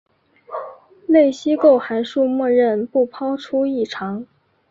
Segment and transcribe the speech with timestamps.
[1.05, 4.25] 类析构函数默认不抛出异常。